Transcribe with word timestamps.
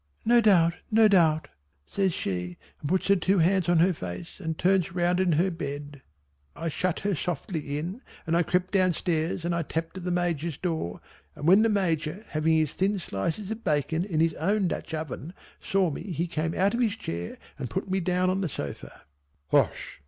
"No 0.25 0.41
doubt, 0.41 0.73
no 0.89 1.07
doubt," 1.07 1.47
says 1.85 2.11
she, 2.11 2.57
and 2.79 2.89
puts 2.89 3.07
her 3.09 3.15
two 3.15 3.37
hands 3.37 3.69
on 3.69 3.77
her 3.77 3.93
face 3.93 4.39
and 4.39 4.57
turns 4.57 4.95
round 4.95 5.19
in 5.19 5.33
her 5.33 5.51
bed. 5.51 6.01
I 6.55 6.69
shut 6.69 7.01
her 7.01 7.13
softly 7.13 7.77
in 7.77 8.01
and 8.25 8.35
I 8.35 8.41
crept 8.41 8.71
down 8.73 8.93
stairs 8.93 9.45
and 9.45 9.53
I 9.53 9.61
tapped 9.61 9.97
at 9.99 10.03
the 10.03 10.09
Major's 10.09 10.57
door, 10.57 11.01
and 11.35 11.47
when 11.47 11.61
the 11.61 11.69
Major 11.69 12.25
having 12.29 12.53
his 12.53 12.73
thin 12.73 12.97
slices 12.97 13.51
of 13.51 13.63
bacon 13.63 14.03
in 14.03 14.21
his 14.21 14.33
own 14.33 14.67
Dutch 14.69 14.91
oven 14.95 15.35
saw 15.61 15.91
me 15.91 16.01
he 16.11 16.25
came 16.25 16.55
out 16.55 16.73
of 16.73 16.79
his 16.79 16.95
chair 16.95 17.37
and 17.59 17.69
put 17.69 17.87
me 17.87 17.99
down 17.99 18.31
on 18.31 18.41
the 18.41 18.49
sofa. 18.49 19.03
"Hush!" 19.51 19.99